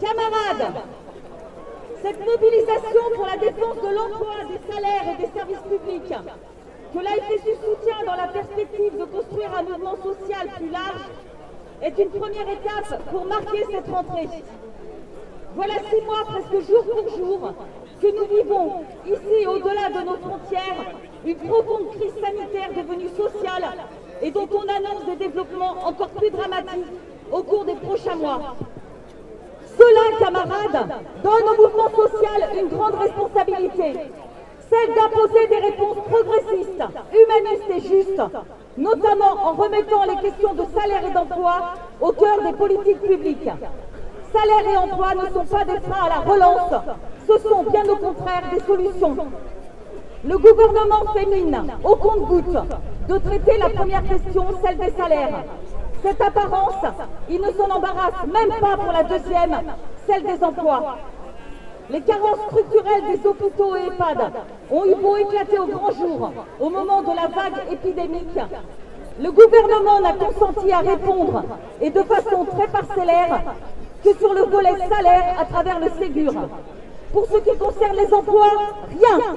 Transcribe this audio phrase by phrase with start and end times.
[0.00, 0.72] Camarades,
[2.02, 6.14] cette mobilisation pour la défense de l'emploi, des salaires et des services publics,
[6.94, 11.04] que l'AFSU soutient dans la perspective de construire un mouvement social plus large,
[11.82, 14.28] est une première étape pour marquer cette rentrée.
[15.54, 17.52] Voilà six mois, presque jour pour jour,
[18.00, 20.94] que nous vivons, ici au-delà de nos frontières,
[21.26, 23.68] une profonde crise sanitaire devenue sociale
[24.22, 26.86] et dont on annonce des développements encore plus dramatiques
[27.30, 28.56] au cours des prochains mois.
[29.80, 30.88] Cela, camarades,
[31.22, 34.10] donne au mouvement social une grande responsabilité,
[34.68, 38.22] celle d'imposer des réponses progressistes, humanistes et justes,
[38.76, 43.50] notamment en remettant les questions de salaire et d'emploi au cœur des politiques publiques.
[44.32, 46.74] Salaire et emploi ne sont pas des freins à la relance,
[47.26, 49.16] ce sont bien au contraire des solutions.
[50.24, 52.58] Le gouvernement féminin, au compte-goutte,
[53.08, 55.44] de traiter la première question, celle des salaires.
[56.02, 56.82] Cette apparence,
[57.28, 59.60] il ne s'en embarrasse même pas pour la deuxième,
[60.06, 60.96] celle des emplois.
[61.90, 64.32] Les carences structurelles des hôpitaux et EHPAD
[64.70, 68.38] ont eu beau éclater au grand jour au moment de la vague épidémique.
[69.20, 71.42] Le gouvernement n'a consenti à répondre,
[71.80, 73.42] et de façon très parcellaire,
[74.02, 76.32] que sur le volet salaire à travers le Ségur.
[77.12, 78.52] Pour ce qui concerne les emplois,
[78.88, 79.36] rien.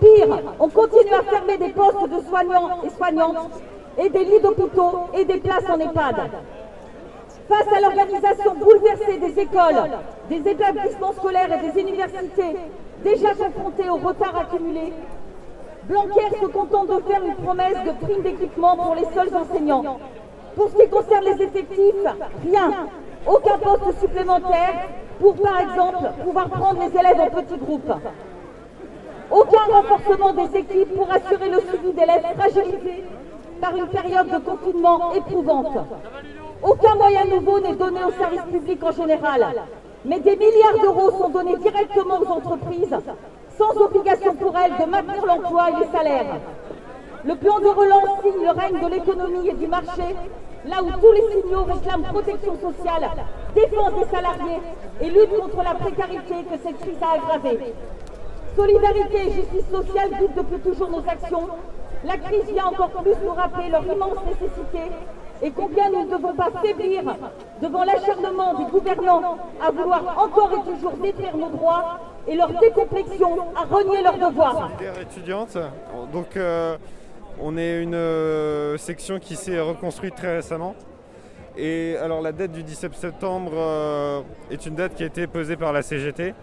[0.00, 3.48] Pire, on continue à fermer des postes de soignants et soignantes
[3.98, 6.16] et des lits d'hôpitaux et des places en EHPAD.
[7.48, 9.90] Face à l'organisation bouleversée des écoles,
[10.28, 12.56] des établissements scolaires et des universités
[13.04, 14.92] déjà confrontés au retard accumulé,
[15.84, 19.98] Blanquer se contente de faire une promesse de prime d'équipement pour les seuls enseignants.
[20.54, 22.06] Pour ce qui concerne les effectifs,
[22.44, 22.70] rien.
[23.26, 24.74] Aucun poste supplémentaire
[25.18, 27.92] pour, par exemple, pouvoir prendre les élèves en petits groupes.
[29.30, 33.04] Aucun renforcement des équipes pour assurer le suivi d'élèves fragilisés
[33.62, 35.78] par une période de confinement éprouvante.
[36.64, 39.46] Aucun moyen nouveau n'est donné aux services publics en général,
[40.04, 42.96] mais des milliards d'euros sont donnés directement aux entreprises,
[43.56, 46.40] sans obligation pour elles de maintenir l'emploi et les salaires.
[47.24, 50.08] Le plan de relance signe le règne de l'économie et du marché,
[50.66, 53.10] là où tous les signaux réclament protection sociale,
[53.54, 54.60] défense des salariés
[55.02, 57.74] et lutte contre la précarité que cette crise a aggravée.
[58.56, 61.46] Solidarité et justice sociale guident depuis toujours nos actions.
[62.04, 64.92] La crise vient encore plus nous rappeler leur immense nécessité
[65.42, 67.02] et combien nous ne devons pas faiblir
[67.60, 73.38] devant l'acharnement des gouvernants à vouloir encore et toujours détruire nos droits et leur décomplexion
[73.56, 74.70] à renier leurs devoirs.
[75.00, 75.56] étudiante,
[76.12, 76.76] donc euh,
[77.40, 80.74] on est une euh, section qui s'est reconstruite très récemment.
[81.56, 85.56] Et alors la date du 17 septembre euh, est une date qui a été posée
[85.56, 86.34] par la CGT.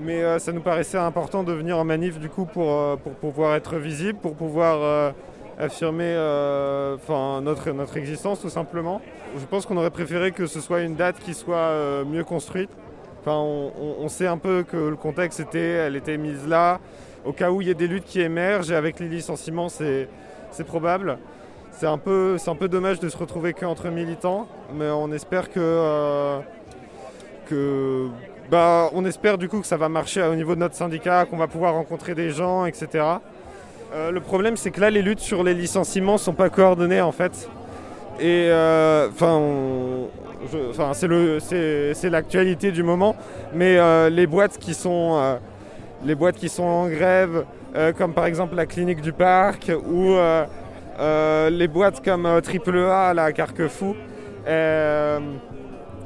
[0.00, 3.76] Mais ça nous paraissait important de venir en manif du coup pour, pour pouvoir être
[3.76, 5.12] visible, pour pouvoir
[5.58, 6.96] affirmer euh,
[7.42, 9.00] notre, notre existence tout simplement.
[9.36, 12.70] Je pense qu'on aurait préféré que ce soit une date qui soit euh, mieux construite.
[13.20, 16.78] Enfin, on, sait un peu que le contexte était, elle était mise là,
[17.26, 20.08] au cas où il y ait des luttes qui émergent, et avec les licenciements, c'est
[20.64, 21.18] probable.
[21.72, 25.58] C'est un, peu, un peu dommage de se retrouver qu'entre militants, mais on espère que,
[25.58, 26.38] euh,
[27.46, 28.06] que
[28.50, 31.36] bah, on espère du coup que ça va marcher au niveau de notre syndicat, qu'on
[31.36, 33.04] va pouvoir rencontrer des gens, etc.
[33.94, 37.12] Euh, le problème, c'est que là, les luttes sur les licenciements sont pas coordonnées en
[37.12, 37.48] fait.
[38.20, 43.16] Et euh, enfin, c'est l'actualité du moment.
[43.54, 45.38] Mais euh, les boîtes qui sont,
[46.04, 47.44] les boîtes qui sont en grève,
[47.98, 50.16] comme par exemple la clinique du parc ou
[50.98, 53.94] les boîtes comme AAA à Carquefou,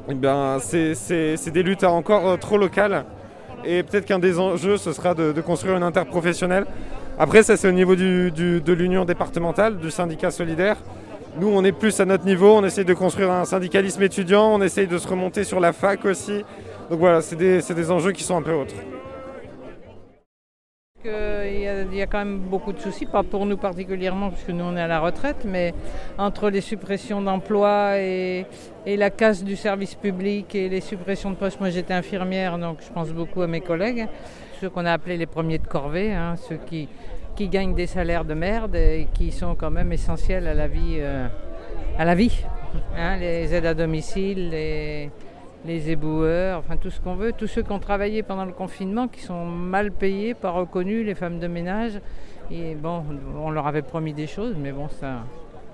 [0.09, 3.05] eh c'est des luttes encore trop locales.
[3.65, 6.65] Et peut-être qu'un des enjeux, ce sera de, de construire une interprofessionnelle
[7.19, 10.77] après, ça c'est au niveau de l'union départementale, du syndicat solidaire.
[11.39, 14.61] Nous, on est plus à notre niveau, on essaye de construire un syndicalisme étudiant, on
[14.61, 16.43] essaye de se remonter sur la fac aussi.
[16.89, 18.75] Donc voilà, c'est des, enjeux qui sont un peu autres.
[21.05, 24.77] Il y, a, quand même beaucoup de soucis, pas pour nous particulièrement, puisque nous on
[24.77, 25.73] est à la retraite, mais
[26.17, 28.45] entre les suppressions d'emplois et,
[28.85, 32.91] la casse du service public et les suppressions de postes, moi j'étais infirmière, donc je
[32.91, 34.07] pense beaucoup à mes collègues
[34.61, 36.87] ceux qu'on a appelés les premiers de corvée, hein, ceux qui,
[37.35, 40.99] qui gagnent des salaires de merde et qui sont quand même essentiels à la vie.
[40.99, 41.27] Euh,
[41.97, 42.43] à la vie
[42.97, 45.09] hein, les aides à domicile, les,
[45.65, 49.07] les éboueurs, enfin tout ce qu'on veut, tous ceux qui ont travaillé pendant le confinement,
[49.07, 51.99] qui sont mal payés, pas reconnus, les femmes de ménage.
[52.51, 53.03] Et bon,
[53.41, 55.23] on leur avait promis des choses, mais bon, ça,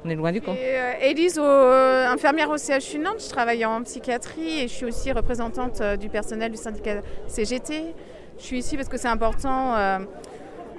[0.05, 0.57] on est loin du compte.
[0.57, 5.11] Euh, Élise, euh, infirmière au CHU Nantes, je travaille en psychiatrie et je suis aussi
[5.11, 7.95] représentante du personnel du syndicat CGT.
[8.39, 9.75] Je suis ici parce que c'est important.
[9.75, 9.99] Euh,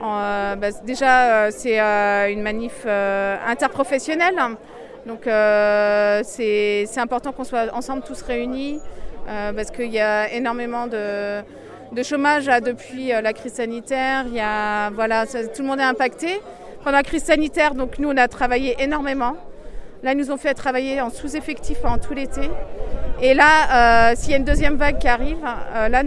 [0.03, 4.41] euh, bah, déjà, euh, c'est une manif interprofessionnelle.
[5.07, 8.81] Donc, c'est important qu'on soit ensemble tous réunis.
[9.27, 11.43] parce qu'il y a énormément de,
[12.03, 14.25] chômage depuis la crise sanitaire.
[14.27, 16.41] Il y a, voilà, tout le monde est impacté.
[16.83, 19.37] Pendant la crise sanitaire, donc nous, on a travaillé énormément.
[20.03, 22.51] Là, ils nous ont fait travailler en sous-effectif pendant tout l'été.
[23.21, 26.03] Et là, euh, s'il y a une deuxième vague qui arrive, euh, là,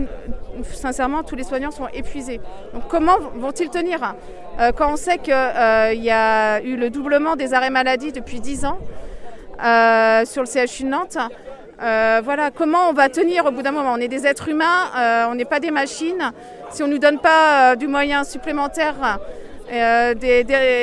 [0.72, 2.40] sincèrement, tous les soignants sont épuisés.
[2.74, 4.16] Donc comment vont-ils tenir
[4.60, 8.66] euh, Quand on sait qu'il y a eu le doublement des arrêts maladie depuis 10
[8.66, 8.78] ans
[10.26, 11.18] sur le CHU de Nantes,
[11.80, 13.94] voilà, comment on va tenir au bout d'un moment?
[13.94, 16.32] On est des êtres humains, on n'est pas des machines.
[16.72, 19.20] Si on ne nous donne pas du moyen supplémentaire
[19.72, 20.14] euh,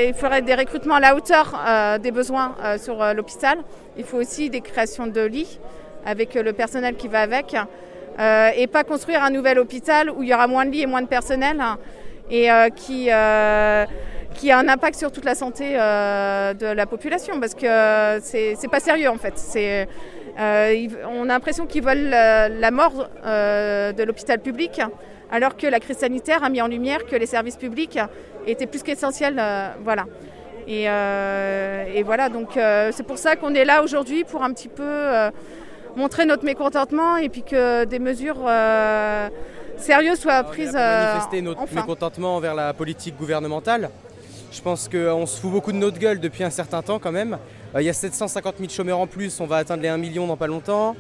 [0.09, 3.59] il faudrait des recrutements à la hauteur euh, des besoins euh, sur l'hôpital.
[3.97, 5.59] Il faut aussi des créations de lits
[6.07, 7.57] avec le personnel qui va avec.
[8.19, 11.03] Et pas construire un nouvel hôpital où il y aura moins de lits et moins
[11.03, 11.63] de personnel
[12.31, 13.09] et qui,
[14.35, 18.81] qui a un impact sur toute la santé de la population parce que c'est pas
[18.81, 19.35] sérieux en fait.
[20.37, 24.83] on a l'impression qu'ils veulent la mort de l'hôpital public
[25.31, 27.99] alors que la crise sanitaire a mis en lumière que les services publics
[28.47, 29.37] étaient plus qu'essentiels.
[29.39, 30.07] Euh, voilà.
[30.67, 34.69] Et, euh, voilà, donc euh, c'est pour ça qu'on est là aujourd'hui pour un petit
[34.69, 34.85] peu
[35.97, 38.49] montrer notre mécontentement et puis que des mesures
[39.77, 40.73] sérieuses soient prises.
[40.73, 43.91] manifester notre mécontentement envers la politique gouvernementale.
[44.53, 47.39] Je pense qu'on se fout beaucoup de notre gueule depuis un certain temps quand même.
[47.77, 50.37] Il y a 750 000 chômeurs en plus, on va atteindre les 1 million dans
[50.37, 50.97] pas longtemps.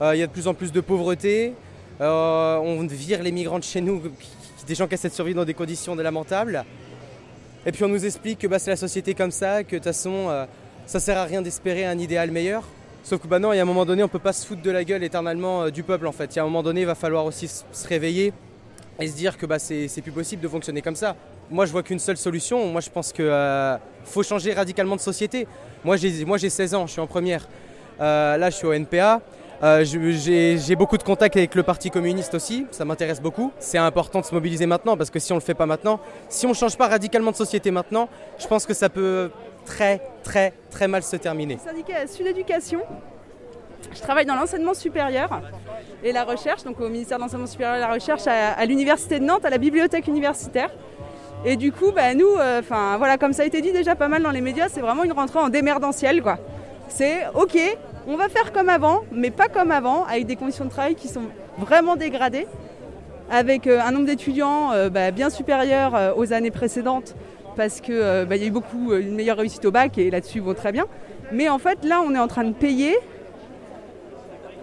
[0.00, 1.54] Il y a de plus en plus de pauvreté.
[2.00, 4.02] Euh, on vire les migrants de chez nous,
[4.66, 6.64] des gens qui essaient de survivre dans des conditions lamentables.
[7.64, 9.84] Et puis on nous explique que bah, c'est la société comme ça, que de toute
[9.84, 10.46] façon euh,
[10.86, 12.64] ça sert à rien d'espérer un idéal meilleur.
[13.02, 14.62] Sauf que bah non, il y a un moment donné, on peut pas se foutre
[14.62, 16.34] de la gueule éternellement euh, du peuple en fait.
[16.34, 18.32] Il y a un moment donné, il va falloir aussi se réveiller
[19.00, 21.16] et se dire que bah, c'est plus possible de fonctionner comme ça.
[21.50, 22.66] Moi, je vois qu'une seule solution.
[22.66, 25.46] Moi, je pense qu'il faut changer radicalement de société.
[25.84, 27.48] Moi, j'ai 16 ans, je suis en première.
[27.98, 29.20] là, je suis au NPA.
[29.62, 33.52] Euh, j'ai beaucoup de contacts avec le Parti communiste aussi, ça m'intéresse beaucoup.
[33.60, 36.00] C'est important de se mobiliser maintenant parce que si on ne le fait pas maintenant,
[36.28, 38.08] si on ne change pas radicalement de société maintenant,
[38.38, 39.30] je pense que ça peut
[39.64, 41.58] très très très mal se terminer.
[41.58, 42.80] Syndicat à Sud Éducation,
[43.94, 45.40] je travaille dans l'enseignement supérieur
[46.02, 49.24] et la recherche, donc au ministère de l'enseignement supérieur et la recherche à, l'université de
[49.24, 50.70] Nantes, à la bibliothèque universitaire.
[51.44, 54.22] Et du coup, bah, nous, euh, voilà, comme ça a été dit déjà pas mal
[54.22, 56.38] dans les médias, c'est vraiment une rentrée en démerdentiel quoi.
[56.88, 57.58] C'est ok,
[58.06, 61.08] on va faire comme avant, mais pas comme avant, avec des conditions de travail qui
[61.08, 61.24] sont
[61.58, 62.46] vraiment dégradées,
[63.30, 67.14] avec euh, un nombre d'étudiants euh, bah, bien supérieur aux années précédentes,
[67.56, 70.54] parce qu'il bah, y a eu beaucoup, une meilleure réussite au bac, et là-dessus, vont
[70.54, 70.86] très bien.
[71.32, 72.96] Mais en fait, là, on est en train de payer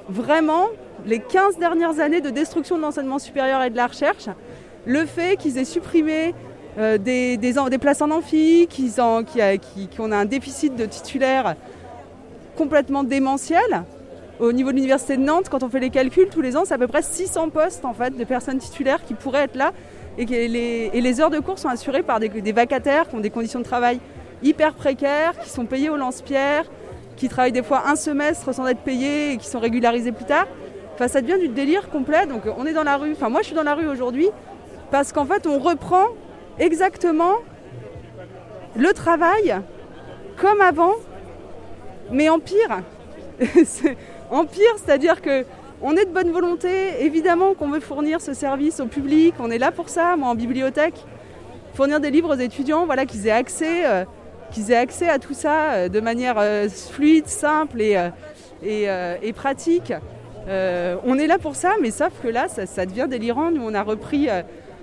[0.07, 0.65] vraiment
[1.05, 4.27] les 15 dernières années de destruction de l'enseignement supérieur et de la recherche,
[4.85, 6.33] le fait qu'ils aient supprimé
[6.77, 8.67] des, places en amphi,
[9.95, 11.55] qu'on a un déficit de titulaires
[12.55, 13.83] complètement démentiel.
[14.39, 16.73] Au niveau de l'université de Nantes, quand on fait les calculs, tous les ans, c'est
[16.73, 19.73] à peu près 600 postes en fait, de personnes titulaires qui pourraient être là.
[20.17, 23.65] Et, les, heures de cours sont assurées par des, vacataires qui ont des conditions de
[23.65, 23.99] travail
[24.41, 26.63] hyper précaires, qui sont payés au lance-pierre,
[27.17, 30.47] qui travaillent des fois un semestre sans être payés et qui sont régularisés plus tard.
[30.93, 32.25] Enfin, ça devient du délire complet.
[32.25, 33.11] Donc on est dans la rue.
[33.11, 34.29] Enfin, moi, je suis dans la rue aujourd'hui
[34.89, 36.05] parce qu'en fait, on reprend
[36.59, 37.33] exactement
[38.77, 39.57] le travail
[40.37, 40.93] comme avant
[42.11, 42.81] mais en pire.
[44.29, 45.45] en pire, c'est-à-dire que
[45.81, 46.69] on est de bonne volonté,
[47.05, 50.35] évidemment qu'on veut fournir ce service au public, on est là pour ça, moi en
[50.35, 51.05] bibliothèque,
[51.73, 54.03] fournir des livres aux étudiants, voilà, qu'ils aient accès, euh,
[55.07, 57.97] à tout ça euh, de manière euh, fluide, simple et,
[58.61, 59.93] et, pratique.
[60.47, 63.51] on est là pour ça, mais sauf que là, ça, devient délirant.
[63.51, 64.27] Nous, on a repris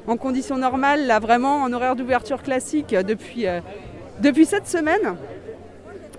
[0.06, 3.44] en conditions normales, là vraiment en horaire d'ouverture classique depuis,
[4.20, 5.16] depuis cette semaine.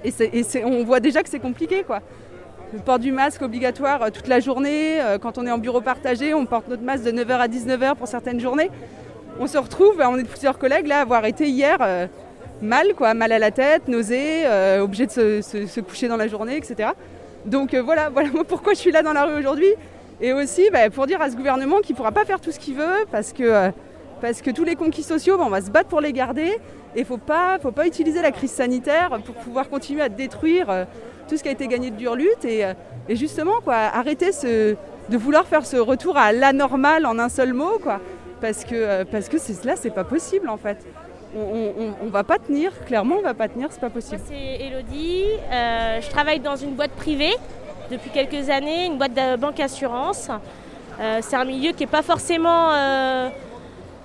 [0.03, 0.13] Et,
[0.63, 2.01] on voit déjà que c'est compliqué, quoi.
[2.74, 5.00] Le port du masque obligatoire euh, toute la journée.
[5.00, 7.95] Euh, quand on est en bureau partagé, on porte notre masque de 9h à 19h
[7.95, 8.69] pour certaines journées.
[9.39, 12.07] On se retrouve, on est plusieurs collègues là, à avoir été hier euh,
[12.62, 14.43] mal, quoi, mal à la tête, nausée,
[14.81, 16.89] obligé de se, coucher dans la journée, etc.
[17.45, 19.74] Donc voilà, voilà pourquoi je suis là dans la rue aujourd'hui.
[20.19, 22.59] Et aussi bah, pour dire à ce gouvernement qu'il ne pourra pas faire tout ce
[22.59, 23.71] qu'il veut parce que,
[24.21, 26.59] parce que tous les conquis sociaux, bah, on va se battre pour les garder.
[26.95, 30.69] Et il faut pas, faut pas utiliser la crise sanitaire pour pouvoir continuer à détruire
[30.69, 30.86] euh,
[31.27, 32.45] tout ce qui a été gagné de dure lutte.
[32.45, 32.74] Et, euh,
[33.09, 37.79] justement, quoi, arrêter de vouloir faire ce retour à l'anormal en un seul mot.
[37.81, 38.00] Quoi,
[38.41, 40.77] parce que, euh, parce que là, c'est pas possible en fait.
[41.36, 44.19] On, ne va pas tenir, clairement on va pas tenir, c'est pas possible.
[44.27, 47.36] C'est Elodie, je travaille dans une boîte privée
[47.91, 50.31] depuis quelques années, une boîte de banque assurance.
[50.97, 52.71] c'est un milieu qui n'est pas forcément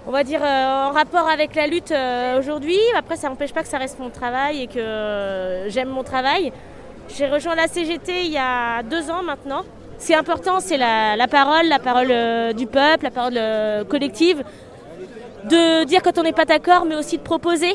[0.07, 2.79] on va dire, euh, en rapport avec la lutte euh, aujourd'hui.
[2.97, 6.53] Après, ça n'empêche pas que ça reste mon travail et que j'aime mon travail.
[7.09, 9.63] J'ai rejoint la CGT il y a deux ans maintenant.
[9.99, 14.43] c'est important, c'est la, parole, la parole euh, du peuple, la parole euh, collective,
[15.45, 17.75] de dire quand on n'est pas d'accord, mais aussi de proposer.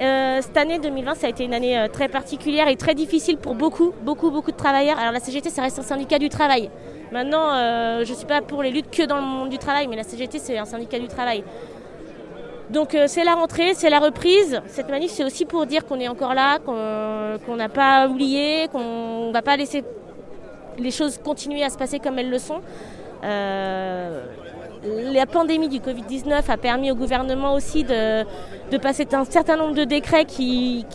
[0.00, 3.54] Euh, cette année 2020, ça a été une année très particulière et très difficile pour
[3.54, 4.98] beaucoup, beaucoup, beaucoup de travailleurs.
[4.98, 6.70] Alors la CGT, ça reste un syndicat du travail.
[7.12, 7.50] Maintenant,
[8.04, 10.04] je ne suis pas pour les luttes que dans le monde du travail, mais la
[10.04, 11.42] CGT, c'est un syndicat du travail.
[12.70, 14.60] Donc c'est la rentrée, c'est la reprise.
[14.66, 19.28] Cette manif, c'est aussi pour dire qu'on est encore là, qu'on n'a pas oublié, qu'on
[19.28, 19.82] ne va pas laisser
[20.80, 22.60] les choses continuent à se passer comme elles le sont.
[23.22, 24.24] Euh,
[24.84, 28.24] la pandémie du Covid-19 a permis au gouvernement aussi de,
[28.78, 30.86] passer un certain nombre de décrets qui,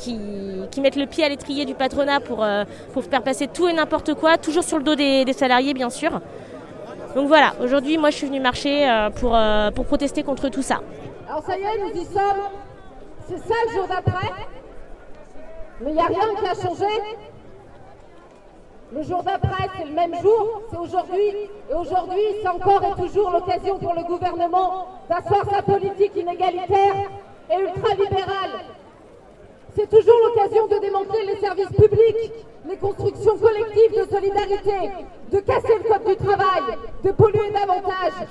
[0.81, 2.63] mettent le pied à l'étrier du patronat pour, euh,
[2.93, 6.19] pour faire passer tout et n'importe quoi, toujours sur le dos des, salariés bien sûr.
[7.15, 9.37] Donc voilà, aujourd'hui moi je suis venue marcher euh, pour,
[9.73, 10.81] pour protester contre tout ça.
[11.29, 12.49] Alors ça y est, nous y sommes.
[13.27, 13.87] C'est ça le jour.
[15.81, 16.85] Mais il n'y a rien qui a changé.
[18.93, 21.49] Le jour d'après, c'est le même jour, c'est aujourd'hui.
[21.69, 26.95] Et aujourd'hui, c'est encore et toujours l'occasion pour le gouvernement d'asseoir sa politique inégalitaire
[27.49, 28.61] et ultralibérale.
[29.75, 34.91] C'est toujours l'occasion de démanteler les services publics, les constructions collectives de solidarité,
[35.31, 38.27] de casser le code du travail, de polluer davantage.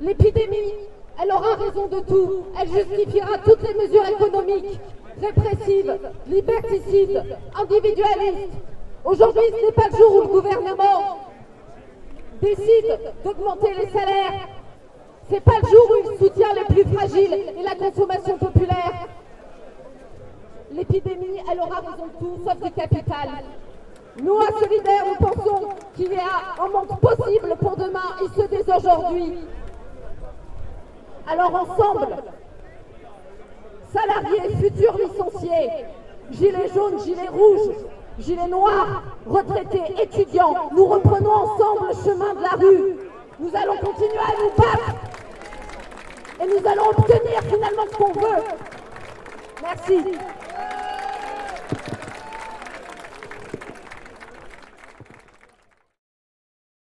[0.00, 0.74] L'épidémie,
[1.20, 2.44] elle aura raison de tout.
[2.60, 4.80] Elle justifiera toutes les mesures économiques,
[5.20, 7.24] répressives, liberticides,
[7.60, 8.54] individualistes,
[9.04, 11.18] Aujourd'hui, ce n'est pas le jour où le gouvernement
[12.42, 14.48] décide d'augmenter les salaires.
[15.28, 19.08] Ce n'est pas le jour où il soutient les plus fragiles et la consommation populaire.
[20.72, 23.28] L'épidémie, elle aura raison de tout, sauf du capital.
[24.20, 28.46] Nous, à Solidaire, nous pensons qu'il y a un manque possible pour demain et ce
[28.46, 29.38] dès aujourd'hui.
[31.30, 32.08] Alors ensemble,
[33.92, 35.84] salariés, futurs licenciés,
[36.30, 37.76] gilets jaunes, gilets rouges,
[38.18, 42.96] gilets noirs, retraités, étudiants, nous reprenons ensemble le chemin de la rue.
[43.40, 44.94] Nous allons continuer à nous battre
[46.40, 48.42] et nous allons obtenir finalement ce qu'on veut.
[49.62, 50.04] Merci.